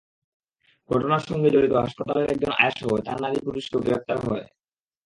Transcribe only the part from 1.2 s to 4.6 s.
সঙ্গে জড়িত হাসপাতালের একজন আয়াসহ চার নারী-পুরুষকে গ্রেপ্তার করা হয়।